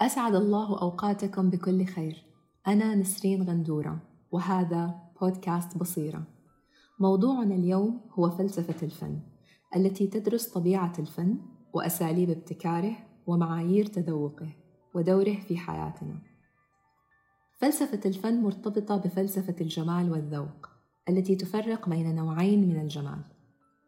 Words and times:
أسعد 0.00 0.34
الله 0.34 0.82
أوقاتكم 0.82 1.50
بكل 1.50 1.84
خير. 1.84 2.24
أنا 2.66 2.94
نسرين 2.94 3.42
غندورة 3.42 4.02
وهذا 4.32 4.94
بودكاست 5.20 5.78
بصيرة. 5.78 6.22
موضوعنا 7.00 7.54
اليوم 7.54 8.00
هو 8.10 8.30
فلسفة 8.30 8.86
الفن 8.86 9.20
التي 9.76 10.06
تدرس 10.06 10.48
طبيعة 10.48 10.92
الفن 10.98 11.38
وأساليب 11.72 12.30
ابتكاره 12.30 12.96
ومعايير 13.26 13.86
تذوقه 13.86 14.48
ودوره 14.94 15.34
في 15.34 15.56
حياتنا. 15.56 16.14
فلسفة 17.58 18.00
الفن 18.06 18.42
مرتبطة 18.42 18.96
بفلسفة 18.96 19.56
الجمال 19.60 20.10
والذوق 20.10 20.68
التي 21.08 21.36
تفرق 21.36 21.88
بين 21.88 22.14
نوعين 22.14 22.68
من 22.68 22.80
الجمال. 22.80 23.24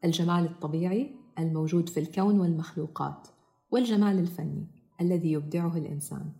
الجمال 0.04 0.44
الطبيعي 0.44 1.14
الموجود 1.38 1.88
في 1.88 2.00
الكون 2.00 2.40
والمخلوقات 2.40 3.28
والجمال 3.70 4.18
الفني. 4.18 4.81
الذي 5.02 5.32
يبدعه 5.32 5.76
الإنسان. 5.76 6.32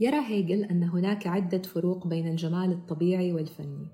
يرى 0.00 0.26
هيجل 0.26 0.64
أن 0.64 0.82
هناك 0.82 1.26
عدة 1.26 1.62
فروق 1.62 2.06
بين 2.06 2.28
الجمال 2.28 2.72
الطبيعي 2.72 3.32
والفني. 3.32 3.88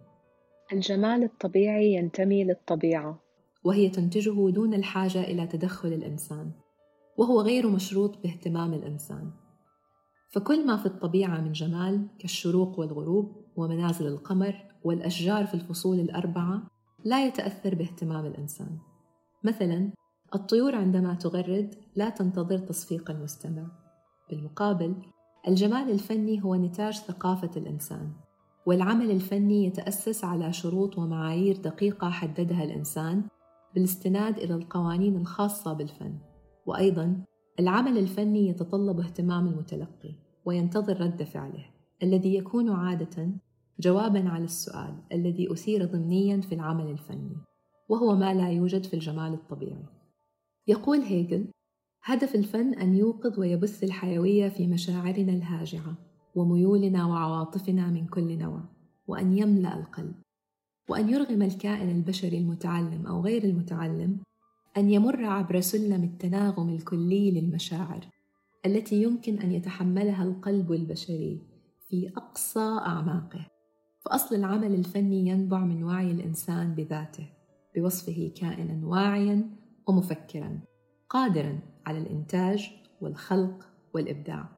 الجمال 0.72 1.24
الطبيعي 1.24 1.94
ينتمي 1.94 2.44
للطبيعة. 2.44 3.20
وهي 3.64 3.88
تنتجه 3.88 4.50
دون 4.50 4.74
الحاجة 4.74 5.24
إلى 5.24 5.46
تدخل 5.46 5.88
الإنسان. 5.88 6.50
وهو 7.16 7.40
غير 7.40 7.68
مشروط 7.68 8.22
باهتمام 8.22 8.74
الإنسان. 8.74 9.30
فكل 10.30 10.66
ما 10.66 10.76
في 10.76 10.86
الطبيعة 10.86 11.40
من 11.40 11.52
جمال 11.52 12.06
كالشروق 12.18 12.78
والغروب 12.78 13.44
ومنازل 13.56 14.06
القمر 14.06 14.54
والأشجار 14.84 15.46
في 15.46 15.54
الفصول 15.54 16.00
الأربعة 16.00 16.62
لا 17.04 17.26
يتأثر 17.26 17.74
باهتمام 17.74 18.26
الإنسان. 18.26 18.78
مثلا 19.44 19.90
الطيور 20.34 20.74
عندما 20.74 21.14
تغرد 21.14 21.74
لا 21.96 22.08
تنتظر 22.08 22.58
تصفيق 22.58 23.10
المستمع. 23.10 23.66
بالمقابل 24.30 24.94
الجمال 25.48 25.90
الفني 25.90 26.44
هو 26.44 26.54
نتاج 26.54 26.94
ثقافة 26.94 27.50
الإنسان 27.56 28.12
والعمل 28.66 29.10
الفني 29.10 29.64
يتأسس 29.64 30.24
على 30.24 30.52
شروط 30.52 30.98
ومعايير 30.98 31.56
دقيقة 31.56 32.10
حددها 32.10 32.64
الإنسان 32.64 33.24
بالاستناد 33.74 34.38
إلى 34.38 34.54
القوانين 34.54 35.16
الخاصة 35.16 35.72
بالفن. 35.72 36.18
وأيضا 36.66 37.24
العمل 37.60 37.98
الفني 37.98 38.48
يتطلب 38.48 39.00
اهتمام 39.00 39.46
المتلقي 39.46 40.14
وينتظر 40.44 41.00
رد 41.00 41.22
فعله 41.22 41.64
الذي 42.02 42.34
يكون 42.34 42.70
عادة 42.70 43.28
جوابا 43.80 44.28
على 44.28 44.44
السؤال 44.44 44.94
الذي 45.12 45.52
أثير 45.52 45.84
ضمنيا 45.84 46.40
في 46.40 46.54
العمل 46.54 46.90
الفني 46.90 47.36
وهو 47.88 48.16
ما 48.16 48.34
لا 48.34 48.50
يوجد 48.50 48.84
في 48.84 48.94
الجمال 48.94 49.34
الطبيعي. 49.34 49.93
يقول 50.66 50.98
هيجل 50.98 51.46
هدف 52.02 52.34
الفن 52.34 52.74
أن 52.74 52.94
يوقظ 52.96 53.38
ويبث 53.38 53.84
الحيوية 53.84 54.48
في 54.48 54.66
مشاعرنا 54.66 55.32
الهاجعة 55.32 55.94
وميولنا 56.34 57.06
وعواطفنا 57.06 57.90
من 57.90 58.06
كل 58.06 58.38
نوع 58.38 58.60
وأن 59.06 59.38
يملأ 59.38 59.78
القلب 59.78 60.14
وأن 60.88 61.08
يرغم 61.08 61.42
الكائن 61.42 61.90
البشري 61.90 62.38
المتعلم 62.38 63.06
أو 63.06 63.20
غير 63.20 63.44
المتعلم 63.44 64.18
أن 64.76 64.90
يمر 64.90 65.24
عبر 65.24 65.60
سلم 65.60 66.04
التناغم 66.04 66.68
الكلي 66.68 67.30
للمشاعر 67.30 68.08
التي 68.66 69.02
يمكن 69.02 69.38
أن 69.38 69.52
يتحملها 69.52 70.22
القلب 70.22 70.72
البشري 70.72 71.40
في 71.88 72.12
أقصى 72.16 72.78
أعماقه. 72.86 73.46
فأصل 74.00 74.34
العمل 74.34 74.74
الفني 74.74 75.28
ينبع 75.28 75.58
من 75.58 75.84
وعي 75.84 76.10
الإنسان 76.10 76.74
بذاته 76.74 77.28
بوصفه 77.76 78.32
كائنا 78.36 78.86
واعيا 78.86 79.50
ومفكرا 79.86 80.60
قادرا 81.08 81.58
على 81.86 81.98
الإنتاج 81.98 82.70
والخلق 83.00 83.68
والإبداع 83.94 84.48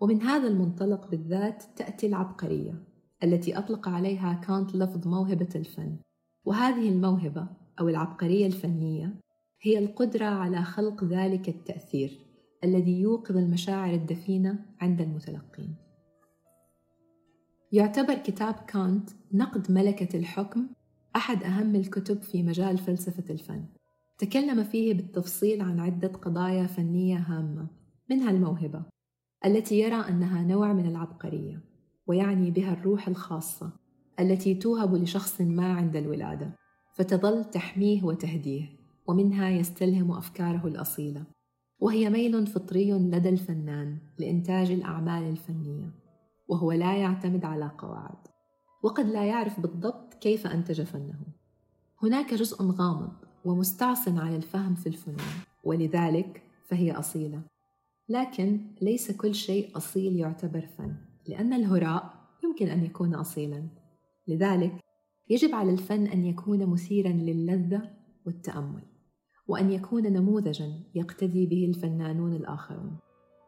ومن 0.00 0.22
هذا 0.22 0.48
المنطلق 0.48 1.10
بالذات 1.10 1.62
تأتي 1.76 2.06
العبقرية 2.06 2.84
التي 3.22 3.58
أطلق 3.58 3.88
عليها 3.88 4.32
كانت 4.32 4.74
لفظ 4.74 5.08
موهبة 5.08 5.48
الفن 5.54 5.96
وهذه 6.44 6.88
الموهبة 6.88 7.46
أو 7.80 7.88
العبقرية 7.88 8.46
الفنية 8.46 9.14
هي 9.62 9.78
القدرة 9.78 10.26
على 10.26 10.62
خلق 10.62 11.04
ذلك 11.04 11.48
التأثير 11.48 12.20
الذي 12.64 13.00
يوقظ 13.00 13.36
المشاعر 13.36 13.94
الدفينة 13.94 14.64
عند 14.80 15.00
المتلقين. 15.00 15.74
يعتبر 17.72 18.14
كتاب 18.14 18.54
كانت 18.54 19.10
نقد 19.32 19.72
ملكة 19.72 20.16
الحكم 20.16 20.66
أحد 21.16 21.42
أهم 21.42 21.74
الكتب 21.74 22.22
في 22.22 22.42
مجال 22.42 22.78
فلسفة 22.78 23.24
الفن. 23.30 23.64
تكلم 24.18 24.64
فيه 24.64 24.94
بالتفصيل 24.94 25.62
عن 25.62 25.80
عدة 25.80 26.08
قضايا 26.08 26.66
فنية 26.66 27.18
هامة، 27.18 27.66
منها 28.10 28.30
الموهبة، 28.30 28.82
التي 29.46 29.80
يرى 29.80 30.08
أنها 30.08 30.42
نوع 30.42 30.72
من 30.72 30.86
العبقرية، 30.86 31.60
ويعني 32.06 32.50
بها 32.50 32.72
الروح 32.72 33.08
الخاصة 33.08 33.72
التي 34.20 34.54
توهب 34.54 34.94
لشخص 34.94 35.40
ما 35.40 35.72
عند 35.72 35.96
الولادة، 35.96 36.54
فتظل 36.94 37.44
تحميه 37.44 38.04
وتهديه، 38.04 38.68
ومنها 39.06 39.50
يستلهم 39.50 40.10
أفكاره 40.12 40.66
الأصيلة. 40.66 41.24
وهي 41.80 42.10
ميل 42.10 42.46
فطري 42.46 42.92
لدى 42.92 43.28
الفنان 43.28 43.98
لإنتاج 44.18 44.70
الأعمال 44.70 45.22
الفنية 45.30 45.90
وهو 46.48 46.72
لا 46.72 46.96
يعتمد 46.96 47.44
على 47.44 47.70
قواعد 47.78 48.28
وقد 48.82 49.06
لا 49.06 49.24
يعرف 49.24 49.60
بالضبط 49.60 50.14
كيف 50.14 50.46
أنتج 50.46 50.82
فنه 50.82 51.18
هناك 52.02 52.34
جزء 52.34 52.62
غامض 52.62 53.23
ومستعصٍ 53.44 54.08
على 54.08 54.36
الفهم 54.36 54.74
في 54.74 54.86
الفنون 54.86 55.26
ولذلك 55.64 56.42
فهي 56.68 56.92
أصيلة. 56.92 57.42
لكن 58.08 58.60
ليس 58.82 59.10
كل 59.10 59.34
شيء 59.34 59.76
أصيل 59.76 60.16
يعتبر 60.16 60.66
فن 60.78 60.94
لأن 61.28 61.52
الهراء 61.52 62.14
يمكن 62.44 62.68
أن 62.68 62.84
يكون 62.84 63.14
أصيلا. 63.14 63.68
لذلك 64.28 64.72
يجب 65.30 65.54
على 65.54 65.70
الفن 65.72 66.06
أن 66.06 66.24
يكون 66.24 66.66
مثيرا 66.66 67.08
للذة 67.08 67.90
والتأمل 68.26 68.82
وأن 69.48 69.72
يكون 69.72 70.02
نموذجا 70.02 70.72
يقتدي 70.94 71.46
به 71.46 71.64
الفنانون 71.64 72.32
الآخرون. 72.32 72.96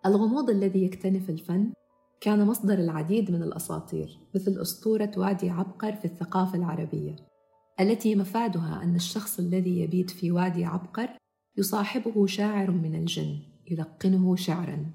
الغموض 0.06 0.50
الذي 0.50 0.84
يكتنف 0.84 1.30
الفن 1.30 1.72
كان 2.20 2.46
مصدر 2.46 2.74
العديد 2.74 3.30
من 3.30 3.42
الأساطير 3.42 4.18
مثل 4.34 4.60
أسطورة 4.60 5.10
وادي 5.16 5.50
عبقر 5.50 5.92
في 5.92 6.04
الثقافة 6.04 6.58
العربية. 6.58 7.16
التي 7.80 8.14
مفادها 8.14 8.82
أن 8.82 8.94
الشخص 8.94 9.38
الذي 9.38 9.80
يبيت 9.80 10.10
في 10.10 10.30
وادي 10.30 10.64
عبقر 10.64 11.08
يصاحبه 11.56 12.26
شاعر 12.26 12.70
من 12.70 12.94
الجن 12.94 13.38
يلقنه 13.70 14.36
شعرا. 14.36 14.90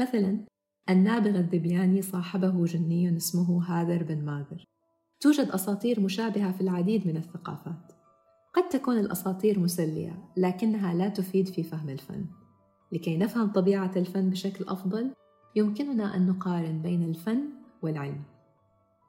مثلا 0.00 0.46
النابغة 0.90 1.38
الذبياني 1.38 2.02
صاحبه 2.02 2.64
جني 2.64 3.16
اسمه 3.16 3.64
هاذر 3.64 4.02
بن 4.02 4.24
ماذر. 4.24 4.64
توجد 5.20 5.48
أساطير 5.48 6.00
مشابهة 6.00 6.52
في 6.52 6.60
العديد 6.60 7.06
من 7.06 7.16
الثقافات. 7.16 7.92
قد 8.54 8.68
تكون 8.68 8.98
الأساطير 8.98 9.58
مسلية 9.58 10.24
لكنها 10.36 10.94
لا 10.94 11.08
تفيد 11.08 11.48
في 11.48 11.62
فهم 11.62 11.88
الفن. 11.88 12.24
لكي 12.92 13.16
نفهم 13.16 13.52
طبيعة 13.52 13.90
الفن 13.96 14.30
بشكل 14.30 14.64
أفضل 14.68 15.10
يمكننا 15.56 16.16
أن 16.16 16.26
نقارن 16.26 16.82
بين 16.82 17.02
الفن 17.02 17.42
والعلم. 17.82 18.22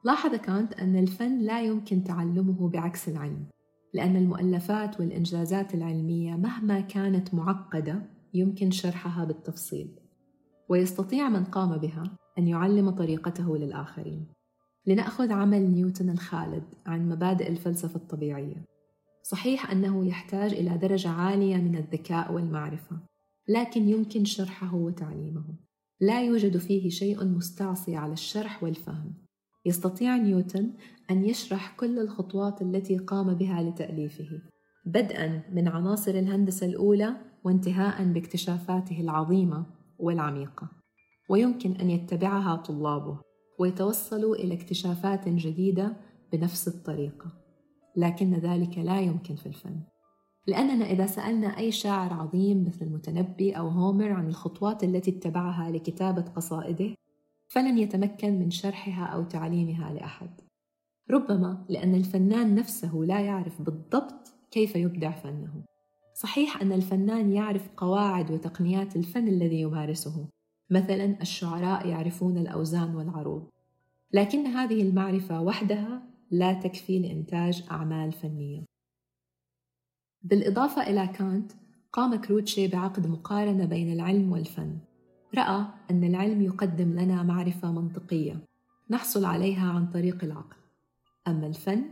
لاحظ 0.04 0.34
كانت 0.34 0.72
أن 0.72 0.96
الفن 0.96 1.38
لا 1.38 1.62
يمكن 1.62 2.04
تعلمه 2.04 2.68
بعكس 2.68 3.08
العلم 3.08 3.46
لأن 3.94 4.16
المؤلفات 4.16 5.00
والإنجازات 5.00 5.74
العلمية 5.74 6.36
مهما 6.36 6.80
كانت 6.80 7.34
معقدة 7.34 8.02
يمكن 8.34 8.70
شرحها 8.70 9.24
بالتفصيل 9.24 9.88
ويستطيع 10.68 11.28
من 11.28 11.44
قام 11.44 11.76
بها 11.76 12.02
أن 12.38 12.48
يعلم 12.48 12.90
طريقته 12.90 13.56
للآخرين. 13.56 14.26
لنأخذ 14.86 15.32
عمل 15.32 15.70
نيوتن 15.70 16.10
الخالد 16.10 16.64
عن 16.86 17.08
مبادئ 17.08 17.48
الفلسفة 17.48 17.96
الطبيعية. 17.96 18.64
صحيح 19.22 19.70
أنه 19.70 20.06
يحتاج 20.06 20.52
إلى 20.52 20.78
درجة 20.78 21.08
عالية 21.08 21.56
من 21.56 21.76
الذكاء 21.76 22.32
والمعرفة 22.32 22.98
لكن 23.48 23.88
يمكن 23.88 24.24
شرحه 24.24 24.74
وتعليمه. 24.74 25.44
لا 26.00 26.22
يوجد 26.22 26.56
فيه 26.56 26.90
شيء 26.90 27.24
مستعصي 27.24 27.96
على 27.96 28.12
الشرح 28.12 28.62
والفهم. 28.62 29.23
يستطيع 29.66 30.16
نيوتن 30.16 30.70
أن 31.10 31.24
يشرح 31.24 31.76
كل 31.76 31.98
الخطوات 31.98 32.62
التي 32.62 32.98
قام 32.98 33.34
بها 33.34 33.62
لتأليفه 33.62 34.28
بدءا 34.86 35.42
من 35.52 35.68
عناصر 35.68 36.10
الهندسة 36.14 36.66
الأولى 36.66 37.16
وانتهاء 37.44 38.04
باكتشافاته 38.04 39.00
العظيمة 39.00 39.66
والعميقة. 39.98 40.68
ويمكن 41.30 41.72
أن 41.72 41.90
يتبعها 41.90 42.56
طلابه 42.56 43.20
ويتوصلوا 43.58 44.36
إلى 44.36 44.54
اكتشافات 44.54 45.28
جديدة 45.28 45.96
بنفس 46.32 46.68
الطريقة. 46.68 47.32
لكن 47.96 48.34
ذلك 48.34 48.78
لا 48.78 49.00
يمكن 49.00 49.36
في 49.36 49.46
الفن. 49.46 49.80
لأننا 50.46 50.84
إذا 50.84 51.06
سألنا 51.06 51.58
أي 51.58 51.72
شاعر 51.72 52.12
عظيم 52.12 52.64
مثل 52.66 52.84
المتنبي 52.84 53.52
أو 53.52 53.68
هومر 53.68 54.12
عن 54.12 54.28
الخطوات 54.28 54.84
التي 54.84 55.10
اتبعها 55.10 55.70
لكتابة 55.70 56.22
قصائده 56.22 56.94
فلن 57.48 57.78
يتمكن 57.78 58.38
من 58.38 58.50
شرحها 58.50 59.04
أو 59.04 59.24
تعليمها 59.24 59.92
لأحد. 59.92 60.30
ربما 61.10 61.64
لأن 61.68 61.94
الفنان 61.94 62.54
نفسه 62.54 62.94
لا 62.96 63.20
يعرف 63.20 63.62
بالضبط 63.62 64.34
كيف 64.50 64.76
يبدع 64.76 65.10
فنه. 65.10 65.64
صحيح 66.14 66.62
أن 66.62 66.72
الفنان 66.72 67.32
يعرف 67.32 67.68
قواعد 67.76 68.30
وتقنيات 68.30 68.96
الفن 68.96 69.28
الذي 69.28 69.60
يمارسه 69.60 70.28
مثلا 70.70 71.20
الشعراء 71.20 71.88
يعرفون 71.88 72.38
الأوزان 72.38 72.96
والعروض. 72.96 73.50
لكن 74.12 74.46
هذه 74.46 74.82
المعرفة 74.82 75.40
وحدها 75.40 76.02
لا 76.30 76.52
تكفي 76.52 76.98
لإنتاج 76.98 77.64
أعمال 77.70 78.12
فنية. 78.12 78.64
بالإضافة 80.22 80.82
إلى 80.82 81.06
كانت 81.06 81.52
قام 81.92 82.16
كروتشي 82.16 82.68
بعقد 82.68 83.06
مقارنة 83.06 83.64
بين 83.64 83.92
العلم 83.92 84.32
والفن. 84.32 84.78
رأى 85.34 85.66
أن 85.90 86.04
العلم 86.04 86.42
يقدم 86.42 86.92
لنا 86.92 87.22
معرفة 87.22 87.72
منطقية 87.72 88.40
نحصل 88.90 89.24
عليها 89.24 89.72
عن 89.72 89.86
طريق 89.86 90.24
العقل. 90.24 90.56
أما 91.28 91.46
الفن 91.46 91.84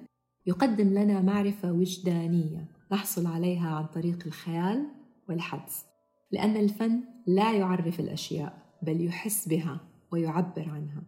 يقدم 0.47 0.89
لنا 0.89 1.21
معرفة 1.21 1.73
وجدانية 1.73 2.69
نحصل 2.93 3.27
عليها 3.27 3.75
عن 3.75 3.87
طريق 3.87 4.27
الخيال 4.27 4.87
والحدس. 5.29 5.85
لأن 6.31 6.57
الفن 6.57 7.01
لا 7.27 7.53
يعرف 7.53 8.01
الأشياء 8.01 8.63
بل 8.83 9.05
يحس 9.05 9.49
بها 9.49 9.81
ويعبر 10.13 10.69
عنها. 10.69 11.03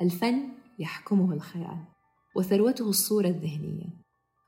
الفن 0.00 0.42
يحكمه 0.78 1.32
الخيال 1.32 1.78
وثروته 2.36 2.88
الصورة 2.88 3.28
الذهنية. 3.28 3.88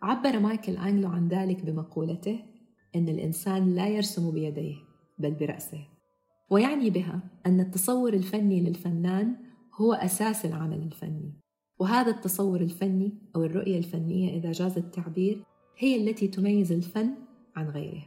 عبر 0.03 0.39
مايكل 0.39 0.77
أنجلو 0.77 1.09
عن 1.09 1.29
ذلك 1.29 1.65
بمقولته 1.65 2.41
أن 2.97 3.09
الإنسان 3.09 3.75
لا 3.75 3.89
يرسم 3.89 4.31
بيديه 4.31 4.77
بل 5.19 5.35
برأسه. 5.35 5.94
ويعني 6.51 6.91
بها 6.91 7.21
أن 7.47 7.61
التصور 7.61 8.15
الفني 8.15 8.61
للفنان 8.61 9.37
هو 9.75 9.93
أساس 9.93 10.45
العمل 10.45 10.83
الفني. 10.83 11.33
وهذا 11.79 12.11
التصور 12.11 12.61
الفني 12.61 13.19
أو 13.37 13.45
الرؤية 13.45 13.79
الفنية 13.79 14.39
إذا 14.39 14.53
جاز 14.53 14.79
التعبير 14.79 15.45
هي 15.79 15.97
التي 15.97 16.29
تميز 16.29 16.73
الفن 16.73 17.15
عن 17.57 17.69
غيره. 17.69 18.05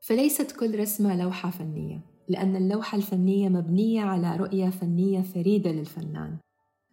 فليست 0.00 0.52
كل 0.52 0.80
رسمة 0.80 1.16
لوحة 1.22 1.50
فنية 1.50 2.00
لأن 2.28 2.56
اللوحة 2.56 2.96
الفنية 2.96 3.48
مبنية 3.48 4.00
على 4.00 4.36
رؤية 4.36 4.70
فنية 4.70 5.22
فريدة 5.22 5.72
للفنان 5.72 6.38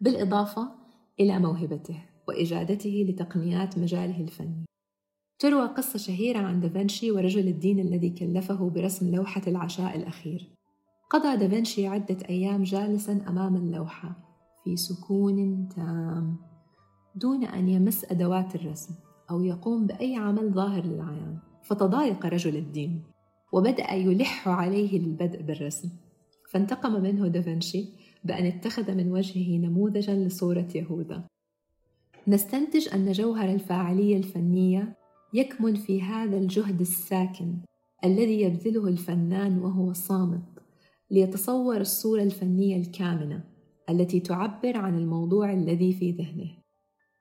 بالإضافة 0.00 0.68
إلى 1.20 1.38
موهبته 1.38 2.02
وإجادته 2.28 3.06
لتقنيات 3.08 3.78
مجاله 3.78 4.20
الفني. 4.20 4.64
تروى 5.44 5.66
قصة 5.66 5.98
شهيرة 5.98 6.38
عن 6.38 6.60
دافنشي 6.60 7.10
ورجل 7.10 7.48
الدين 7.48 7.80
الذي 7.80 8.10
كلفه 8.10 8.70
برسم 8.70 9.14
لوحة 9.14 9.42
العشاء 9.46 9.96
الأخير. 9.96 10.48
قضى 11.10 11.36
دافنشي 11.36 11.86
عدة 11.86 12.16
أيام 12.28 12.62
جالسا 12.62 13.24
أمام 13.28 13.56
اللوحة 13.56 14.16
في 14.64 14.76
سكون 14.76 15.68
تام 15.76 16.36
دون 17.14 17.44
أن 17.44 17.68
يمس 17.68 18.04
أدوات 18.04 18.54
الرسم 18.54 18.94
أو 19.30 19.42
يقوم 19.42 19.86
بأي 19.86 20.16
عمل 20.16 20.52
ظاهر 20.52 20.84
للعيان 20.84 21.38
فتضايق 21.62 22.26
رجل 22.26 22.56
الدين 22.56 23.02
وبدأ 23.52 23.92
يلح 23.92 24.48
عليه 24.48 24.98
للبدء 24.98 25.42
بالرسم. 25.42 25.88
فانتقم 26.50 27.02
منه 27.02 27.28
دافنشي 27.28 27.84
بأن 28.24 28.46
اتخذ 28.46 28.94
من 28.94 29.12
وجهه 29.12 29.58
نموذجا 29.58 30.14
لصورة 30.14 30.68
يهوذا. 30.74 31.24
نستنتج 32.28 32.94
أن 32.94 33.12
جوهر 33.12 33.52
الفاعلية 33.52 34.16
الفنية 34.16 35.03
يكمن 35.34 35.74
في 35.74 36.02
هذا 36.02 36.36
الجهد 36.36 36.80
الساكن 36.80 37.56
الذي 38.04 38.40
يبذله 38.40 38.88
الفنان 38.88 39.58
وهو 39.58 39.92
صامت 39.92 40.42
ليتصور 41.10 41.80
الصورة 41.80 42.22
الفنية 42.22 42.76
الكامنة 42.76 43.44
التي 43.90 44.20
تعبر 44.20 44.76
عن 44.76 44.98
الموضوع 44.98 45.52
الذي 45.52 45.92
في 45.92 46.10
ذهنه. 46.10 46.50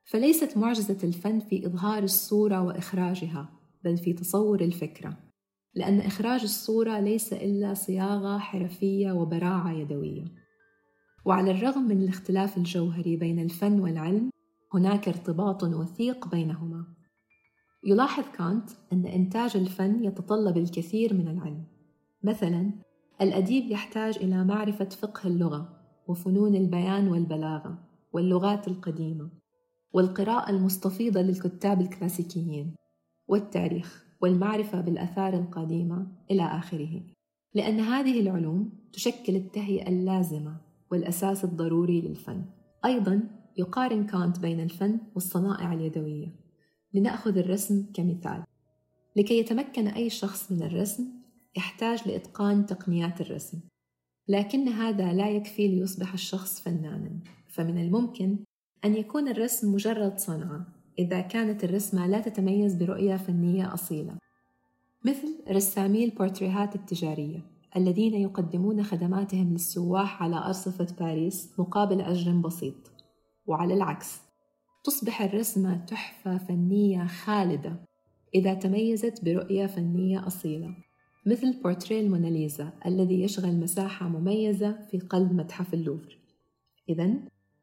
فليست 0.05 0.57
معجزة 0.57 0.97
الفن 1.03 1.39
في 1.39 1.67
إظهار 1.67 2.03
الصورة 2.03 2.61
وإخراجها 2.61 3.49
بل 3.83 3.97
في 3.97 4.13
تصور 4.13 4.61
الفكرة 4.61 5.17
لأن 5.75 5.99
إخراج 5.99 6.41
الصورة 6.41 6.99
ليس 6.99 7.33
إلا 7.33 7.73
صياغة 7.73 8.37
حرفية 8.37 9.11
وبراعة 9.11 9.71
يدوية. 9.71 10.25
وعلى 11.25 11.51
الرغم 11.51 11.81
من 11.81 12.01
الاختلاف 12.01 12.57
الجوهري 12.57 13.17
بين 13.17 13.39
الفن 13.39 13.79
والعلم 13.79 14.29
هناك 14.73 15.07
ارتباط 15.07 15.63
وثيق 15.63 16.27
بينهما. 16.27 17.02
يلاحظ 17.85 18.23
كانت 18.37 18.69
أن 18.93 19.05
إنتاج 19.05 19.57
الفن 19.57 20.03
يتطلب 20.03 20.57
الكثير 20.57 21.13
من 21.13 21.27
العلم. 21.27 21.63
مثلا 22.23 22.71
الأديب 23.21 23.71
يحتاج 23.71 24.17
إلى 24.17 24.43
معرفة 24.43 24.85
فقه 24.85 25.27
اللغة 25.27 25.69
وفنون 26.07 26.55
البيان 26.55 27.07
والبلاغة 27.07 27.77
واللغات 28.13 28.67
القديمة 28.67 29.29
والقراءة 29.93 30.49
المستفيضة 30.49 31.21
للكتاب 31.21 31.81
الكلاسيكيين 31.81 32.75
والتاريخ 33.27 34.05
والمعرفة 34.21 34.81
بالآثار 34.81 35.33
القديمة 35.33 36.07
إلى 36.31 36.43
آخره. 36.43 37.01
لأن 37.53 37.79
هذه 37.79 38.19
العلوم 38.19 38.69
تشكل 38.93 39.35
التهيئة 39.35 39.89
اللازمة 39.89 40.57
والأساس 40.91 41.43
الضروري 41.43 42.01
للفن. 42.01 42.45
أيضا 42.85 43.21
يقارن 43.57 44.05
كانت 44.05 44.39
بين 44.39 44.59
الفن 44.59 44.99
والصنائع 45.15 45.73
اليدوية. 45.73 46.42
لنأخذ 46.93 47.37
الرسم 47.37 47.85
كمثال. 47.93 48.43
لكي 49.15 49.39
يتمكن 49.39 49.87
أي 49.87 50.09
شخص 50.09 50.51
من 50.51 50.63
الرسم 50.63 51.07
يحتاج 51.57 52.07
لإتقان 52.07 52.65
تقنيات 52.65 53.21
الرسم. 53.21 53.59
لكن 54.27 54.67
هذا 54.67 55.13
لا 55.13 55.29
يكفي 55.29 55.67
ليصبح 55.67 56.13
الشخص 56.13 56.61
فنانا. 56.61 57.19
فمن 57.47 57.81
الممكن 57.81 58.37
أن 58.85 58.95
يكون 58.95 59.27
الرسم 59.27 59.73
مجرد 59.73 60.19
صنعة 60.19 60.65
إذا 60.99 61.21
كانت 61.21 61.63
الرسمة 61.63 62.07
لا 62.07 62.19
تتميز 62.19 62.75
برؤية 62.75 63.15
فنية 63.15 63.73
أصيلة. 63.73 64.17
مثل 65.05 65.43
رسامي 65.49 66.05
البورتريهات 66.05 66.75
التجارية 66.75 67.39
الذين 67.75 68.13
يقدمون 68.13 68.83
خدماتهم 68.83 69.53
للسواح 69.53 70.23
على 70.23 70.35
أرصفة 70.35 70.87
باريس 70.99 71.49
مقابل 71.57 72.01
أجر 72.01 72.31
بسيط. 72.31 72.75
وعلى 73.47 73.73
العكس 73.73 74.22
تصبح 74.83 75.21
الرسمة 75.21 75.85
تحفة 75.85 76.37
فنية 76.37 77.05
خالدة 77.05 77.75
إذا 78.35 78.53
تميزت 78.53 79.25
برؤية 79.25 79.65
فنية 79.65 80.27
أصيلة 80.27 80.75
مثل 81.25 81.61
بورتريه 81.61 82.01
الموناليزا 82.01 82.69
الذي 82.85 83.21
يشغل 83.21 83.59
مساحة 83.59 84.07
مميزة 84.07 84.85
في 84.91 84.99
قلب 84.99 85.33
متحف 85.33 85.73
اللوفر. 85.73 86.19
إذا 86.89 87.13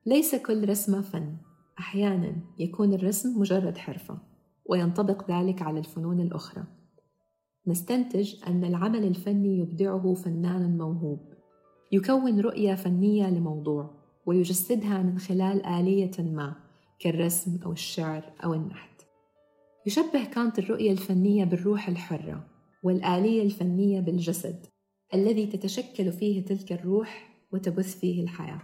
ليس 0.07 0.35
كل 0.35 0.69
رسمة 0.69 1.01
فن 1.01 1.37
أحيانا 1.79 2.37
يكون 2.59 2.95
الرسم 2.95 3.41
مجرد 3.41 3.79
حرفة 3.79 4.19
وينطبق 4.67 5.31
ذلك 5.31 5.63
على 5.63 5.79
الفنون 5.79 6.21
الأخرى. 6.21 6.65
نستنتج 7.67 8.35
أن 8.47 8.65
العمل 8.65 9.05
الفني 9.05 9.59
يبدعه 9.59 10.15
فنان 10.15 10.79
موهوب. 10.79 11.21
يكون 11.93 12.41
رؤية 12.41 12.75
فنية 12.75 13.31
لموضوع 13.31 13.91
ويجسدها 14.27 15.03
من 15.03 15.19
خلال 15.19 15.67
آلية 15.67 16.11
ما. 16.19 16.70
كالرسم 17.01 17.59
أو 17.65 17.73
الشعر 17.73 18.33
أو 18.45 18.55
النحت. 18.55 19.03
يشبه 19.87 20.25
كانت 20.25 20.59
الرؤية 20.59 20.93
الفنية 20.93 21.45
بالروح 21.45 21.89
الحرة 21.89 22.47
والآلية 22.83 23.43
الفنية 23.43 24.01
بالجسد 24.01 24.67
الذي 25.15 25.47
تتشكل 25.47 26.13
فيه 26.13 26.45
تلك 26.45 26.73
الروح 26.73 27.29
وتبث 27.53 27.99
فيه 27.99 28.23
الحياة. 28.23 28.63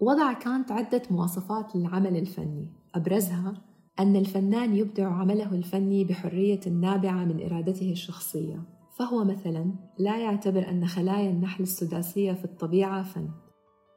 وضع 0.00 0.32
كانت 0.32 0.72
عدة 0.72 1.02
مواصفات 1.10 1.76
للعمل 1.76 2.16
الفني. 2.16 2.72
أبرزها 2.94 3.64
أن 4.00 4.16
الفنان 4.16 4.76
يبدع 4.76 5.08
عمله 5.08 5.54
الفني 5.54 6.04
بحرية 6.04 6.60
نابعة 6.68 7.24
من 7.24 7.44
إرادته 7.46 7.92
الشخصية. 7.92 8.62
فهو 8.98 9.24
مثلا 9.24 9.74
لا 9.98 10.18
يعتبر 10.18 10.68
أن 10.68 10.86
خلايا 10.86 11.30
النحل 11.30 11.62
السداسية 11.62 12.32
في 12.32 12.44
الطبيعة 12.44 13.02
فن 13.02 13.30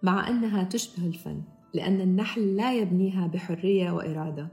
مع 0.03 0.29
أنها 0.29 0.63
تشبه 0.63 1.07
الفن. 1.07 1.56
لأن 1.73 2.01
النحل 2.01 2.55
لا 2.55 2.73
يبنيها 2.73 3.27
بحرية 3.27 3.91
وإرادة 3.91 4.51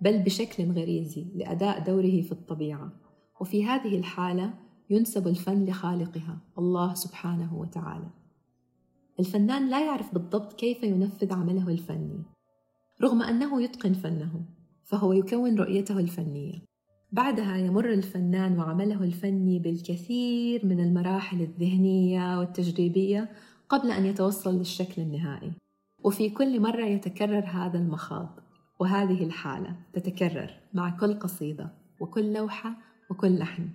بل 0.00 0.22
بشكل 0.22 0.70
غريزي 0.70 1.26
لأداء 1.34 1.84
دوره 1.84 2.22
في 2.22 2.32
الطبيعة. 2.32 2.92
وفي 3.40 3.64
هذه 3.64 3.98
الحالة 3.98 4.54
ينسب 4.90 5.28
الفن 5.28 5.64
لخالقها 5.64 6.38
الله 6.58 6.94
سبحانه 6.94 7.58
وتعالى. 7.58 8.10
الفنان 9.20 9.70
لا 9.70 9.86
يعرف 9.86 10.14
بالضبط 10.14 10.52
كيف 10.52 10.82
ينفذ 10.82 11.32
عمله 11.32 11.68
الفني 11.68 12.22
رغم 13.02 13.22
أنه 13.22 13.62
يتقن 13.62 13.92
فنه 13.92 14.44
فهو 14.84 15.12
يكون 15.12 15.58
رؤيته 15.58 15.98
الفنية. 15.98 16.62
بعدها 17.12 17.56
يمر 17.56 17.92
الفنان 17.92 18.58
وعمله 18.58 19.04
الفني 19.04 19.58
بالكثير 19.58 20.66
من 20.66 20.80
المراحل 20.80 21.40
الذهنية 21.40 22.38
والتجريبية 22.38 23.30
قبل 23.68 23.90
أن 23.90 24.06
يتوصل 24.06 24.58
للشكل 24.58 25.02
النهائي. 25.02 25.52
وفي 26.04 26.30
كل 26.30 26.60
مرة 26.60 26.84
يتكرر 26.84 27.44
هذا 27.46 27.78
المخاض 27.78 28.40
وهذه 28.80 29.24
الحالة 29.24 29.76
تتكرر 29.92 30.50
مع 30.74 30.96
كل 30.96 31.18
قصيدة 31.18 31.72
وكل 32.00 32.32
لوحة 32.32 32.76
وكل 33.10 33.38
لحن. 33.38 33.68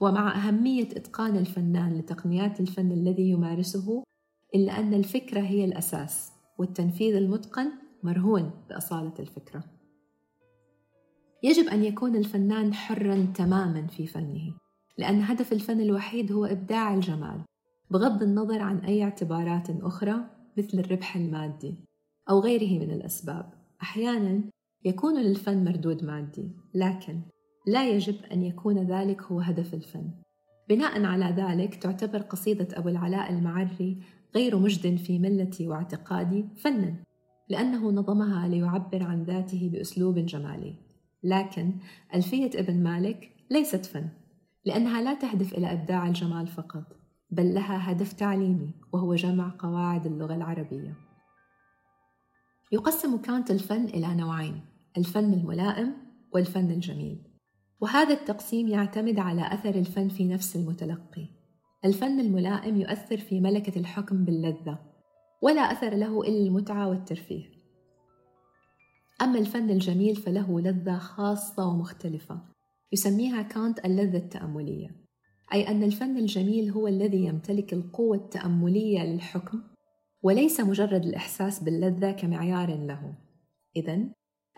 ومع 0.00 0.36
أهمية 0.36 0.82
إتقان 0.82 1.36
الفنان 1.36 1.98
لتقنيات 1.98 2.60
الفن 2.60 2.92
الذي 2.92 3.30
يمارسه 3.30 4.04
إلا 4.54 4.78
أن 4.78 4.94
الفكرة 4.94 5.40
هي 5.40 5.64
الأساس 5.64 6.32
والتنفيذ 6.58 7.16
المتقن 7.16 7.72
مرهون 8.02 8.50
بأصالة 8.68 9.14
الفكرة. 9.18 9.64
يجب 11.42 11.68
أن 11.68 11.84
يكون 11.84 12.16
الفنان 12.16 12.74
حرا 12.74 13.32
تماما 13.34 13.86
في 13.86 14.06
فنه 14.06 14.54
لأن 14.98 15.22
هدف 15.22 15.52
الفن 15.52 15.80
الوحيد 15.80 16.32
هو 16.32 16.44
إبداع 16.44 16.94
الجمال 16.94 17.40
بغض 17.90 18.22
النظر 18.22 18.62
عن 18.62 18.78
أي 18.78 19.04
اعتبارات 19.04 19.70
أخرى 19.70 20.41
مثل 20.58 20.78
الربح 20.78 21.16
المادي 21.16 21.74
أو 22.30 22.40
غيره 22.40 22.84
من 22.84 22.90
الأسباب. 22.90 23.52
أحيانا 23.82 24.42
يكون 24.84 25.22
للفن 25.22 25.64
مردود 25.64 26.04
مادي 26.04 26.50
لكن 26.74 27.20
لا 27.66 27.88
يجب 27.88 28.16
أن 28.32 28.42
يكون 28.42 28.78
ذلك 28.78 29.22
هو 29.22 29.40
هدف 29.40 29.74
الفن. 29.74 30.10
بناء 30.68 31.04
على 31.04 31.24
ذلك 31.24 31.74
تعتبر 31.74 32.18
قصيدة 32.18 32.68
أبو 32.78 32.88
العلاء 32.88 33.32
المعري 33.32 34.02
غير 34.34 34.58
مجد 34.58 34.96
في 34.96 35.18
ملتي 35.18 35.68
واعتقادي 35.68 36.44
فنا 36.56 36.96
لأنه 37.48 37.90
نظمها 37.90 38.48
ليعبر 38.48 39.02
عن 39.02 39.22
ذاته 39.22 39.70
بأسلوب 39.72 40.18
جمالي. 40.18 40.74
لكن 41.22 41.72
ألفية 42.14 42.50
ابن 42.54 42.82
مالك 42.82 43.30
ليست 43.50 43.86
فن 43.86 44.08
لأنها 44.64 45.02
لا 45.02 45.14
تهدف 45.14 45.54
إلى 45.54 45.72
إبداع 45.72 46.06
الجمال 46.06 46.46
فقط. 46.46 47.01
بل 47.32 47.54
لها 47.54 47.92
هدف 47.92 48.12
تعليمي 48.12 48.70
وهو 48.92 49.14
جمع 49.14 49.54
قواعد 49.58 50.06
اللغة 50.06 50.34
العربية. 50.34 50.96
يقسم 52.72 53.16
كانت 53.16 53.50
الفن 53.50 53.84
إلى 53.84 54.14
نوعين 54.14 54.60
الفن 54.98 55.32
الملائم 55.32 55.94
والفن 56.32 56.70
الجميل. 56.70 57.18
وهذا 57.80 58.14
التقسيم 58.14 58.68
يعتمد 58.68 59.18
على 59.18 59.54
أثر 59.54 59.74
الفن 59.74 60.08
في 60.08 60.28
نفس 60.28 60.56
المتلقي. 60.56 61.28
الفن 61.84 62.20
الملائم 62.20 62.76
يؤثر 62.76 63.16
في 63.16 63.40
ملكة 63.40 63.78
الحكم 63.78 64.24
باللذة 64.24 64.78
ولا 65.42 65.60
أثر 65.60 65.94
له 65.94 66.22
إلا 66.22 66.46
المتعة 66.46 66.88
والترفيه. 66.88 67.44
أما 69.22 69.38
الفن 69.38 69.70
الجميل 69.70 70.16
فله 70.16 70.60
لذة 70.60 70.98
خاصة 70.98 71.66
ومختلفة 71.66 72.42
يسميها 72.92 73.42
كانت 73.42 73.84
اللذة 73.84 74.16
التأملية. 74.16 75.01
أي 75.52 75.68
أن 75.68 75.82
الفن 75.82 76.16
الجميل 76.16 76.70
هو 76.70 76.88
الذي 76.88 77.24
يمتلك 77.24 77.72
القوة 77.72 78.16
التأملية 78.16 79.02
للحكم 79.04 79.62
وليس 80.22 80.60
مجرد 80.60 81.04
الإحساس 81.04 81.62
باللذة 81.62 82.10
كمعيار 82.10 82.86
له. 82.86 83.14
إذا 83.76 83.98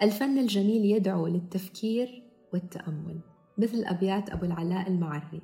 الفن 0.02 0.38
الجميل 0.38 0.84
يدعو 0.84 1.26
للتفكير 1.26 2.22
والتأمل 2.52 3.20
مثل 3.58 3.84
أبيات 3.84 4.30
أبو 4.30 4.46
العلاء 4.46 4.88
المعري. 4.88 5.42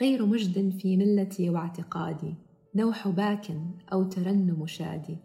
غير 0.00 0.26
مجد 0.26 0.78
في 0.78 0.96
ملتي 0.96 1.50
واعتقادي 1.50 2.34
نوح 2.74 3.08
باك 3.08 3.46
أو 3.92 4.04
ترنم 4.04 4.66
شادي. 4.66 5.18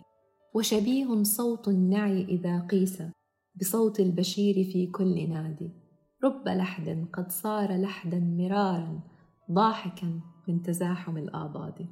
وشبيه 0.55 1.23
صوت 1.23 1.67
النعي 1.67 2.23
إذا 2.23 2.59
قيس 2.59 3.03
بصوت 3.59 3.99
البشير 3.99 4.53
في 4.53 4.87
كل 4.87 5.29
نادي. 5.29 5.69
رب 6.23 6.47
لحد 6.47 7.07
قد 7.13 7.31
صار 7.31 7.81
لحدا 7.81 8.19
مرارا 8.19 9.01
ضاحكا 9.51 10.19
من 10.47 10.61
تزاحم 10.61 11.17
الآضاد 11.17 11.87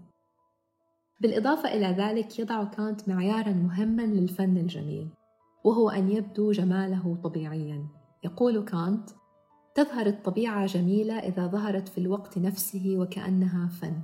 بالإضافة 1.22 1.74
إلى 1.74 1.88
ذلك 1.88 2.40
يضع 2.40 2.64
كانت 2.64 3.10
معيارا 3.10 3.54
مهما 3.54 4.02
للفن 4.02 4.58
الجميل 4.58 5.10
وهو 5.64 5.90
أن 5.90 6.12
يبدو 6.12 6.52
جماله 6.52 7.18
طبيعيا. 7.24 7.88
يقول 8.24 8.64
كانت 8.64 9.10
تظهر 9.76 10.06
الطبيعة 10.06 10.66
جميلة 10.66 11.20
إذا 11.20 11.48
ظهرت 11.48 11.88
في 11.88 11.98
الوقت 11.98 12.38
نفسه 12.38 12.96
وكأنها 12.98 13.68
فن 13.68 14.02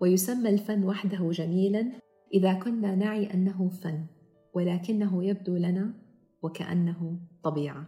ويسمى 0.00 0.50
الفن 0.50 0.84
وحده 0.84 1.30
جميلا 1.30 1.92
إذا 2.34 2.52
كنا 2.52 2.94
نعي 2.94 3.34
أنه 3.34 3.68
فن 3.68 4.06
ولكنه 4.54 5.24
يبدو 5.24 5.56
لنا 5.56 5.92
وكأنه 6.42 7.18
طبيعة. 7.42 7.86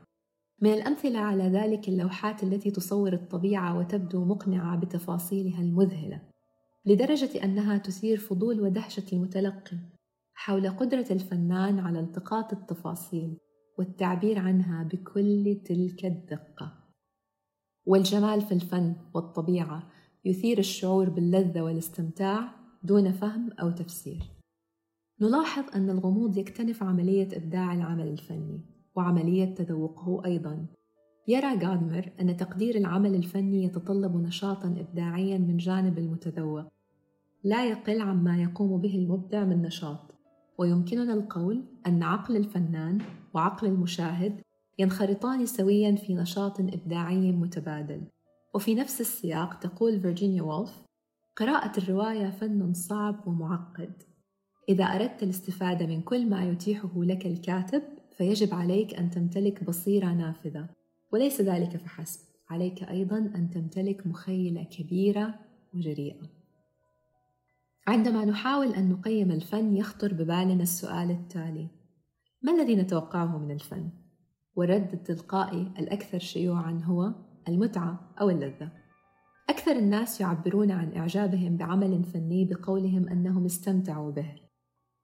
من 0.60 0.72
الأمثلة 0.72 1.18
على 1.18 1.44
ذلك 1.44 1.88
اللوحات 1.88 2.42
التي 2.42 2.70
تصور 2.70 3.12
الطبيعة 3.12 3.78
وتبدو 3.78 4.24
مقنعة 4.24 4.76
بتفاصيلها 4.76 5.62
المذهلة 5.62 6.22
لدرجة 6.86 7.44
أنها 7.44 7.78
تثير 7.78 8.18
فضول 8.18 8.60
ودهشة 8.60 9.04
المتلقي 9.12 9.76
حول 10.34 10.70
قدرة 10.70 11.06
الفنان 11.10 11.78
على 11.78 12.00
التقاط 12.00 12.52
التفاصيل 12.52 13.38
والتعبير 13.78 14.38
عنها 14.38 14.82
بكل 14.82 15.60
تلك 15.64 16.04
الدقة. 16.04 16.72
والجمال 17.86 18.40
في 18.40 18.52
الفن 18.52 18.94
والطبيعة 19.14 19.90
يثير 20.24 20.58
الشعور 20.58 21.10
باللذة 21.10 21.62
والاستمتاع 21.62 22.54
دون 22.82 23.12
فهم 23.12 23.52
أو 23.52 23.70
تفسير. 23.70 24.22
نلاحظ 25.20 25.64
أن 25.74 25.90
الغموض 25.90 26.36
يكتنف 26.36 26.82
عملية 26.82 27.28
إبداع 27.36 27.74
العمل 27.74 28.08
الفني. 28.08 28.75
وعملية 28.96 29.54
تذوقه 29.54 30.24
أيضا. 30.24 30.66
يرى 31.28 31.58
غادمر 31.58 32.12
أن 32.20 32.36
تقدير 32.36 32.76
العمل 32.76 33.14
الفني 33.14 33.64
يتطلب 33.64 34.16
نشاطا 34.16 34.68
إبداعيا 34.68 35.38
من 35.38 35.56
جانب 35.56 35.98
المتذوق. 35.98 36.64
لا 37.44 37.64
يقل 37.64 38.00
عما 38.00 38.42
يقوم 38.42 38.80
به 38.80 38.94
المبدع 38.94 39.44
من 39.44 39.62
نشاط. 39.62 40.14
ويمكننا 40.58 41.14
القول 41.14 41.64
أن 41.86 42.02
عقل 42.02 42.36
الفنان 42.36 42.98
وعقل 43.34 43.66
المشاهد 43.66 44.40
ينخرطان 44.78 45.46
سويا 45.46 45.94
في 45.96 46.14
نشاط 46.14 46.60
إبداعي 46.60 47.32
متبادل. 47.32 48.02
وفي 48.54 48.74
نفس 48.74 49.00
السياق 49.00 49.54
تقول 49.54 50.00
فيرجينيا 50.00 50.42
وولف 50.42 50.82
قراءة 51.36 51.78
الرواية 51.78 52.30
فن 52.30 52.72
صعب 52.72 53.28
ومعقد. 53.28 53.92
إذا 54.68 54.84
أردت 54.84 55.22
الاستفادة 55.22 55.86
من 55.86 56.00
كل 56.02 56.30
ما 56.30 56.44
يتيحه 56.44 57.04
لك 57.04 57.26
الكاتب 57.26 57.82
فيجب 58.16 58.54
عليك 58.54 58.94
أن 58.94 59.10
تمتلك 59.10 59.64
بصيرة 59.64 60.06
نافذة 60.06 60.68
وليس 61.12 61.40
ذلك 61.40 61.76
فحسب. 61.76 62.20
عليك 62.50 62.82
أيضا 62.82 63.18
أن 63.18 63.50
تمتلك 63.50 64.06
مخيلة 64.06 64.62
كبيرة 64.62 65.34
وجريئة. 65.74 66.22
عندما 67.86 68.24
نحاول 68.24 68.74
أن 68.74 68.88
نقيم 68.88 69.30
الفن 69.30 69.76
يخطر 69.76 70.14
ببالنا 70.14 70.62
السؤال 70.62 71.10
التالي 71.10 71.68
ما 72.42 72.52
الذي 72.52 72.76
نتوقعه 72.76 73.38
من 73.38 73.50
الفن؟ 73.50 73.90
والرد 74.56 74.92
التلقائي 74.92 75.72
الأكثر 75.78 76.18
شيوعا 76.18 76.80
هو 76.84 77.14
المتعة 77.48 78.14
أو 78.20 78.30
اللذة. 78.30 78.72
أكثر 79.50 79.72
الناس 79.72 80.20
يعبرون 80.20 80.70
عن 80.70 80.92
إعجابهم 80.96 81.56
بعمل 81.56 82.04
فني 82.04 82.44
بقولهم 82.44 83.08
أنهم 83.08 83.44
استمتعوا 83.44 84.12
به. 84.12 84.45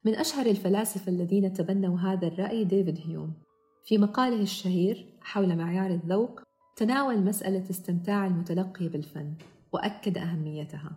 من 0.05 0.15
أشهر 0.15 0.47
الفلاسفة 0.47 1.13
الذين 1.13 1.53
تبنوا 1.53 1.99
هذا 1.99 2.27
الرأي 2.27 2.65
ديفيد 2.65 2.99
هيوم. 3.07 3.33
في 3.85 3.99
مقاله 3.99 4.43
الشهير 4.43 5.07
حول 5.21 5.57
معيار 5.57 5.91
الذوق 5.91 6.41
تناول 6.77 7.25
مسألة 7.25 7.71
استمتاع 7.71 8.27
المتلقي 8.27 8.89
بالفن 8.89 9.35
وأكد 9.73 10.19
أهميتها. 10.19 10.91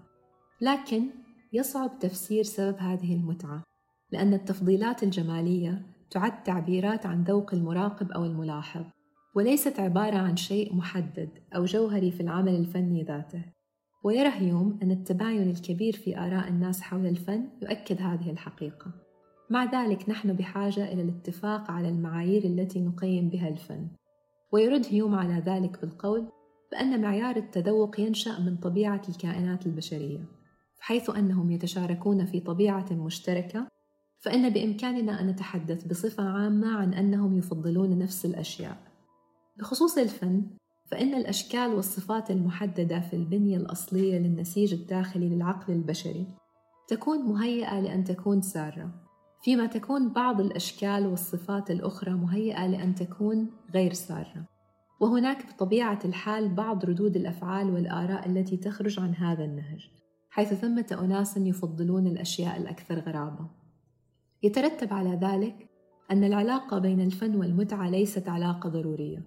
لكن 0.62 1.10
يصعب 1.54 2.00
تفسير 2.00 2.44
سبب 2.44 2.78
هذه 2.78 3.16
المتعة 3.16 3.64
لأن 4.12 4.34
التفضيلات 4.34 5.04
الجمالية 5.04 5.82
تعد 6.12 6.44
تعبيرات 6.44 7.06
عن 7.06 7.24
ذوق 7.24 7.54
المراقب 7.54 8.12
أو 8.12 8.26
الملاحظ 8.26 8.86
وليست 9.36 9.80
عبارة 9.80 10.18
عن 10.18 10.38
شيء 10.38 10.76
محدد 10.76 11.30
أو 11.56 11.66
جوهري 11.66 12.12
في 12.12 12.22
العمل 12.22 12.56
الفني 12.56 13.04
ذاته. 13.04 13.55
ويرى 14.06 14.30
هيوم 14.30 14.80
أن 14.84 14.92
التباين 14.92 15.50
الكبير 15.50 15.96
في 15.96 16.18
آراء 16.18 16.48
الناس 16.48 16.82
حول 16.82 17.06
الفن 17.06 17.50
يؤكد 17.62 18.02
هذه 18.02 18.32
الحقيقة. 18.32 18.92
مع 19.50 19.64
ذلك 19.64 20.10
نحن 20.10 20.34
بحاجة 20.34 20.94
إلى 20.94 21.02
الاتفاق 21.02 21.72
على 21.72 21.90
المعايير 21.90 22.44
التي 22.44 22.82
نقيم 22.82 23.30
بها 23.30 23.48
الفن. 23.48 23.88
ويرد 24.52 24.86
هيوم 24.90 25.16
على 25.16 25.44
ذلك 25.46 25.82
بالقول 25.82 26.28
بأن 26.72 27.02
معيار 27.02 27.36
التذوق 27.36 28.00
ينشأ 28.00 28.40
من 28.40 28.58
طبيعة 28.58 29.02
الكائنات 29.10 29.66
البشرية. 29.66 30.26
حيث 30.80 31.10
أنهم 31.10 31.52
يتشاركون 31.52 32.26
في 32.26 32.40
طبيعة 32.40 32.94
مشتركة 32.94 33.68
فإن 34.20 34.50
بإمكاننا 34.50 35.22
أن 35.22 35.28
نتحدث 35.28 35.88
بصفة 35.88 36.24
عامة 36.24 36.78
عن 36.78 36.94
أنهم 36.94 37.38
يفضلون 37.38 38.00
نفس 38.00 38.26
الأشياء. 38.26 38.78
بخصوص 39.58 39.98
الفن 39.98 40.44
فإن 40.92 41.14
الأشكال 41.14 41.74
والصفات 41.74 42.32
المحددة 42.32 43.00
في 43.00 43.16
البنية 43.16 43.58
الأصلية 43.58 44.20
للنسيج 44.20 44.74
الداخلي 44.74 45.30
للعقل 45.30 45.74
البشري 45.74 46.28
تكون 46.88 47.20
مهيئة 47.20 47.80
لأن 47.80 48.04
تكون 48.04 48.42
سارة 48.42 49.06
فيما 49.46 49.66
تكون 49.66 50.14
بعض 50.14 50.42
الأشكال 50.42 51.08
والصفات 51.08 51.72
الأخرى 51.72 52.12
مهيئة 52.12 52.68
لأن 52.68 52.96
تكون 52.96 53.50
غير 53.74 53.94
سارة. 53.94 54.46
وهناك 55.00 55.54
بطبيعة 55.54 56.00
الحال 56.06 56.54
بعض 56.54 56.86
ردود 56.86 57.16
الأفعال 57.16 57.74
والآراء 57.74 58.30
التي 58.30 58.58
تخرج 58.58 59.00
عن 59.00 59.16
هذا 59.16 59.44
النهج 59.46 59.90
حيث 60.30 60.54
ثمة 60.54 60.98
أناس 61.02 61.38
يفضلون 61.38 62.08
الأشياء 62.08 62.58
الأكثر 62.58 63.00
غرابة. 63.00 63.50
يترتب 64.44 64.94
على 64.94 65.20
ذلك 65.22 65.70
أن 66.12 66.24
العلاقة 66.24 66.80
بين 66.80 67.02
الفن 67.02 67.36
والمتعة 67.36 67.90
ليست 67.90 68.30
علاقة 68.30 68.70
ضرورية 68.70 69.24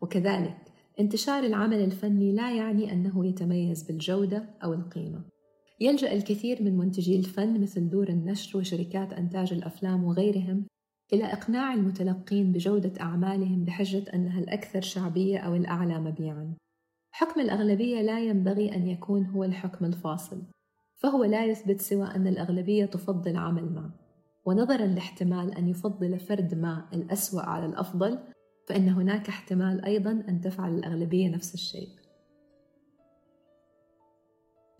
وكذلك 0.00 0.56
انتشار 1.00 1.44
العمل 1.44 1.84
الفني 1.84 2.32
لا 2.32 2.56
يعني 2.56 2.92
أنه 2.92 3.26
يتميز 3.26 3.82
بالجودة 3.82 4.44
أو 4.64 4.74
القيمة 4.74 5.24
يلجأ 5.80 6.12
الكثير 6.12 6.62
من 6.62 6.76
منتجي 6.76 7.16
الفن 7.16 7.60
مثل 7.60 7.88
دور 7.88 8.08
النشر 8.08 8.58
وشركات 8.58 9.12
إنتاج 9.12 9.52
الأفلام 9.52 10.04
وغيرهم 10.04 10.66
إلى 11.12 11.24
إقناع 11.24 11.74
المتلقين 11.74 12.52
بجودة 12.52 12.92
أعمالهم 13.00 13.64
بحجة 13.64 14.04
أنها 14.14 14.40
الأكثر 14.40 14.80
شعبية 14.80 15.38
أو 15.38 15.54
الأعلى 15.54 16.00
مبيعًا. 16.00 16.54
حكم 17.10 17.40
الأغلبية 17.40 18.02
لا 18.02 18.20
ينبغي 18.20 18.74
أن 18.74 18.86
يكون 18.86 19.26
هو 19.26 19.44
الحكم 19.44 19.84
الفاصل، 19.84 20.42
فهو 20.94 21.24
لا 21.24 21.44
يثبت 21.44 21.80
سوى 21.80 22.06
أن 22.06 22.26
الأغلبية 22.26 22.84
تفضل 22.86 23.36
عمل 23.36 23.64
ما 23.64 23.90
ونظرا 24.46 24.86
لاحتمال 24.86 25.54
أن 25.54 25.68
يفضل 25.68 26.18
فرد 26.18 26.54
ما 26.54 26.88
الأسوأ 26.92 27.42
على 27.42 27.66
الأفضل 27.66 28.18
فإن 28.66 28.88
هناك 28.88 29.28
احتمال 29.28 29.84
أيضا 29.84 30.10
أن 30.28 30.40
تفعل 30.40 30.74
الأغلبية 30.74 31.28
نفس 31.28 31.54
الشيء. 31.54 31.88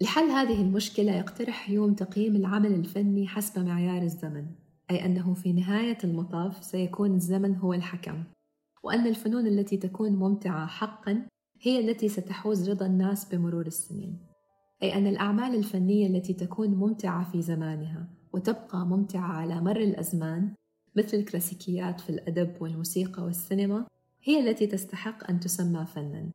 لحل 0.01 0.25
هذه 0.25 0.63
المشكلة 0.63 1.13
يقترح 1.13 1.71
هيوم 1.71 1.95
تقييم 1.95 2.37
العمل 2.37 2.75
الفني 2.75 3.29
حسب 3.29 3.65
معيار 3.65 4.03
الزمن 4.03 4.47
أي 4.91 5.05
أنه 5.05 5.35
في 5.35 5.53
نهاية 5.53 5.99
المطاف 6.05 6.65
سيكون 6.65 7.15
الزمن 7.15 7.57
هو 7.57 7.73
الحكم 7.73 8.25
وأن 8.83 9.07
الفنون 9.07 9.47
التي 9.47 9.77
تكون 9.77 10.13
ممتعة 10.13 10.67
حقا 10.67 11.27
هي 11.63 11.91
التي 11.91 12.09
ستحوز 12.09 12.71
رضا 12.71 12.87
الناس 12.87 13.35
بمرور 13.35 13.67
السنين 13.67 14.19
أي 14.83 14.95
أن 14.95 15.07
الأعمال 15.07 15.55
الفنية 15.55 16.07
التي 16.07 16.35
تكون 16.35 16.69
ممتعة 16.71 17.31
في 17.31 17.43
زمانها 17.43 18.09
وتبقى 18.33 18.87
ممتعة 18.87 19.33
على 19.33 19.61
مر 19.61 19.81
الأزمان 19.81 20.55
مثل 20.97 21.17
الكلاسيكيات 21.17 22.01
في 22.01 22.11
الأدب 22.11 22.63
والموسيقى 22.63 23.23
والسينما 23.23 23.87
هي 24.23 24.51
التي 24.51 24.67
تستحق 24.67 25.31
أن 25.31 25.41
تسمى 25.41 25.87
فناً. 25.87 26.31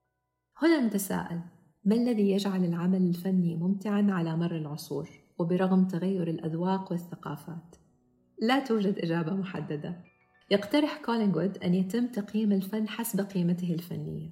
هنا 0.57 0.87
نتساءل 0.87 1.41
ما 1.85 1.95
الذي 1.95 2.31
يجعل 2.31 2.65
العمل 2.65 3.01
الفني 3.01 3.55
ممتعاً 3.55 4.07
على 4.11 4.37
مر 4.37 4.55
العصور 4.55 5.09
وبرغم 5.39 5.87
تغير 5.87 6.27
الأذواق 6.27 6.91
والثقافات؟ 6.91 7.75
لا 8.41 8.59
توجد 8.59 8.99
إجابة 8.99 9.33
محددة. 9.33 10.03
يقترح 10.51 11.01
كولينغوود 11.05 11.57
أن 11.57 11.73
يتم 11.73 12.07
تقييم 12.07 12.51
الفن 12.51 12.87
حسب 12.87 13.21
قيمته 13.21 13.73
الفنية، 13.73 14.29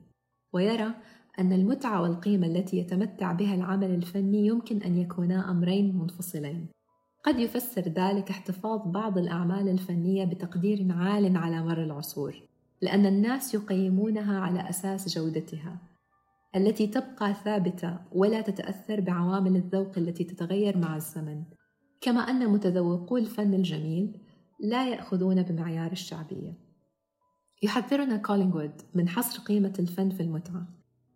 ويرى 0.54 0.94
أن 1.40 1.54
المتعة 1.54 2.02
والقيمة 2.02 2.48
التي 2.48 2.78
يتمتع 2.78 3.32
بها 3.32 3.56
العمل 3.56 3.92
الفني 3.92 4.46
يمكن 4.46 4.82
أن 4.82 4.98
يكونا 4.98 5.52
أمرين 5.52 5.98
منفصلين. 5.98 6.68
قد 7.24 7.40
يفسر 7.40 7.82
ذلك 7.82 8.30
احتفاظ 8.30 8.88
بعض 8.88 9.18
الأعمال 9.18 9.70
الفنية 9.70 10.26
بتقدير 10.26 10.88
عال 10.92 11.38
على 11.38 11.64
مر 11.64 11.84
العصور، 11.84 12.42
لأن 12.82 13.06
الناس 13.06 13.54
يقيمونها 13.54 14.40
على 14.40 14.70
أساس 14.70 15.18
جودتها، 15.18 15.78
التي 16.56 16.88
تبقى 16.88 17.34
ثابتة 17.34 17.98
ولا 18.12 18.42
تتأثر 18.42 19.02
بعوامل 19.02 19.56
الذوق 19.56 19.98
التي 19.98 20.24
تتغير 20.24 20.78
مع 20.78 20.96
الزمن، 20.96 21.44
كما 22.02 22.20
أن 22.20 22.50
متذوقو 22.50 23.18
الفن 23.18 23.54
الجميل 23.54 24.22
لا 24.60 24.90
يأخذون 24.90 25.44
بمعيار 25.44 25.92
الشعبية. 25.92 26.54
يحذرنا 27.64 28.18
كولينغوود 28.18 28.82
من 28.96 29.10
حصر 29.10 29.40
قيمة 29.40 29.74
الفن 29.80 30.10
في 30.10 30.24
المتعة، 30.24 30.68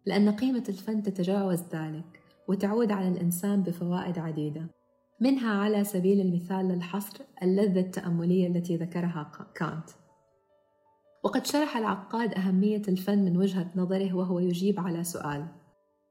لأن 0.05 0.29
قيمة 0.29 0.63
الفن 0.69 1.03
تتجاوز 1.03 1.63
ذلك 1.74 2.19
وتعود 2.48 2.91
على 2.91 3.07
الإنسان 3.07 3.63
بفوائد 3.63 4.19
عديدة. 4.19 4.69
منها 5.20 5.51
على 5.51 5.84
سبيل 5.84 6.20
المثال 6.22 6.67
للحصر 6.67 7.24
اللذة 7.43 7.79
التأملية 7.79 8.48
التي 8.48 8.77
ذكرها 8.77 9.32
كانت. 9.55 9.89
وقد 11.24 11.46
شرح 11.46 11.77
العقاد 11.77 12.34
أهمية 12.34 12.82
الفن 12.88 13.25
من 13.25 13.38
وجهة 13.38 13.72
نظره 13.75 14.13
وهو 14.13 14.39
يجيب 14.39 14.79
على 14.79 15.03
سؤال. 15.03 15.46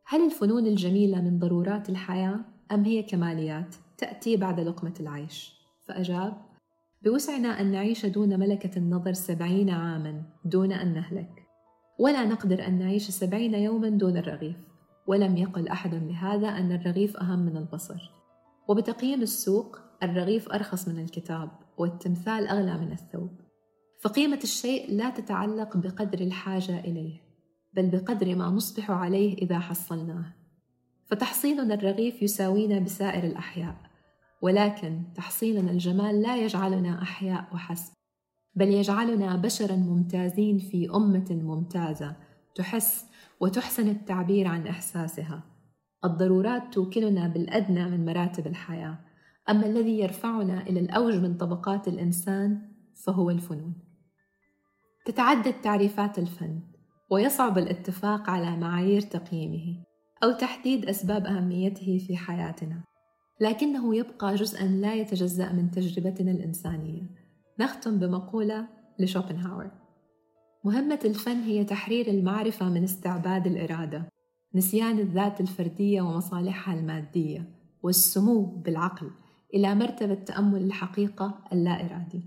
هل 0.06 0.25
الفنون 0.25 0.66
الجميلة 0.66 1.21
من 1.21 1.38
ضرورات 1.38 1.88
الحياة 1.88 2.40
أم 2.73 2.85
هي 2.85 3.02
كماليات؟ 3.02 3.75
تأتي 3.99 4.37
بعد 4.37 4.61
لقمة 4.61 4.94
العيش؟ 5.00 5.54
فأجاب 5.87 6.37
بوسعنا 7.02 7.61
أن 7.61 7.71
نعيش 7.73 8.06
دون 8.06 8.40
ملكة 8.40 8.78
النظر 8.78 9.12
سبعين 9.12 9.71
عاما 9.71 10.23
دون 10.44 10.73
أن 10.73 10.94
نهلك. 10.94 11.42
ولا 11.99 12.25
نقدر 12.25 12.66
أن 12.66 12.78
نعيش 12.78 13.11
سبعين 13.11 13.54
يوما 13.54 13.88
دون 13.88 14.16
الرغيف. 14.16 14.56
ولم 15.06 15.37
يقل 15.37 15.68
أحد 15.68 15.94
بهذا 15.94 16.49
أن 16.49 16.73
الرغيف 16.73 17.16
أهم 17.16 17.38
من 17.38 17.56
البصر. 17.56 18.21
وبتقييم 18.68 19.22
السوق 19.22 19.79
الرغيف 20.03 20.48
أرخص 20.48 20.88
من 20.88 20.98
الكتاب 20.98 21.51
والتمثال 21.79 22.46
أغلى 22.48 22.79
من 22.79 22.92
الثوب. 22.92 23.31
فقيمة 24.01 24.40
الشيء 24.44 24.92
لا 24.92 25.11
تتعلق 25.11 25.77
بقدر 25.77 26.20
الحاجة 26.20 26.81
إليه 26.81 27.20
بل 27.75 27.90
بقدر 27.90 28.35
ما 28.35 28.46
نصبح 28.46 28.90
عليه 28.90 29.35
إذا 29.35 29.59
حصلناه. 29.59 30.35
فتحصيلنا 31.07 31.75
الرغيف 31.75 32.22
يساوينا 32.22 32.79
بسائر 32.79 33.25
الأحياء 33.25 33.77
ولكن 34.42 35.03
تحصيلنا 35.14 35.70
الجمال 35.70 36.22
لا 36.22 36.37
يجعلنا 36.37 37.03
أحياء 37.03 37.48
وحسب 37.55 37.92
بل 38.55 38.68
يجعلنا 38.68 39.37
بشرا 39.37 39.77
ممتازين 39.77 40.59
في 40.59 40.90
أمة 40.94 41.27
ممتازة 41.31 42.16
تحس 42.55 43.07
وتحسن 43.40 43.88
التعبير 43.88 44.48
عن 44.48 44.66
إحساسها. 44.66 45.42
الضرورات 46.04 46.74
توكلنا 46.74 47.28
بالأدنى 47.28 47.84
من 47.84 48.04
مراتب 48.04 48.46
الحياة. 48.46 48.98
أما 49.50 49.66
الذي 49.66 49.98
يرفعنا 49.98 50.62
إلى 50.62 50.80
الأوج 50.80 51.14
من 51.14 51.36
طبقات 51.36 51.88
الإنسان 51.88 52.60
فهو 53.06 53.30
الفنون. 53.30 53.74
تتعدد 55.06 55.54
تعريفات 55.60 56.18
الفن 56.18 56.60
ويصعب 57.10 57.58
الاتفاق 57.58 58.30
على 58.30 58.56
معايير 58.56 59.00
تقييمه 59.00 59.84
أو 60.24 60.32
تحديد 60.32 60.84
أسباب 60.84 61.26
أهميته 61.26 61.98
في 62.06 62.16
حياتنا. 62.16 62.84
لكنه 63.40 63.96
يبقى 63.96 64.34
جزءا 64.34 64.66
لا 64.66 64.94
يتجزأ 64.94 65.52
من 65.52 65.70
تجربتنا 65.70 66.30
الإنسانية. 66.30 67.02
نختم 67.60 67.98
بمقولة 67.98 68.68
لشوبنهاور. 68.98 69.70
مهمة 70.64 71.00
الفن 71.04 71.40
هي 71.40 71.64
تحرير 71.64 72.06
المعرفة 72.06 72.68
من 72.68 72.84
استعباد 72.84 73.46
الإرادة. 73.46 74.08
نسيان 74.54 74.98
الذات 74.98 75.40
الفردية 75.40 76.02
ومصالحها 76.02 76.74
المادية 76.74 77.48
والسمو 77.82 78.44
بالعقل 78.44 79.10
إلى 79.54 79.74
مرتبة 79.74 80.14
تأمل 80.14 80.64
الحقيقة 80.64 81.44
اللا 81.52 81.86
إرادي 81.86 82.22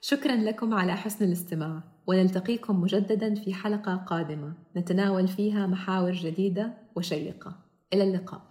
شكرا 0.00 0.36
لكم 0.36 0.74
على 0.74 0.96
حسن 0.96 1.24
الاستماع 1.24 1.82
ونلتقيكم 2.06 2.80
مجددا 2.80 3.34
في 3.34 3.54
حلقة 3.54 3.96
قادمة. 3.96 4.54
نتناول 4.76 5.28
فيها 5.28 5.66
محاور 5.66 6.12
جديدة 6.12 6.74
وشيقة. 6.96 7.56
إلى 7.92 8.02
اللقاء. 8.04 8.47